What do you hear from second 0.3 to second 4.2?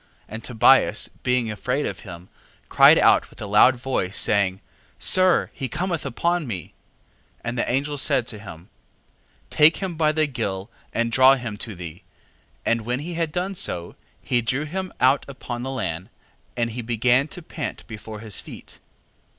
Tobias being afraid of him, cried out with a loud voice,